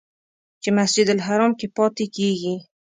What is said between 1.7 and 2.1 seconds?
پاتې